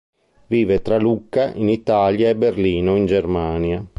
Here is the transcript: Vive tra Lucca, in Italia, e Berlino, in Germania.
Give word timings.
Vive 0.47 0.81
tra 0.81 0.97
Lucca, 0.97 1.53
in 1.53 1.69
Italia, 1.69 2.29
e 2.29 2.35
Berlino, 2.35 2.95
in 2.95 3.05
Germania. 3.05 3.85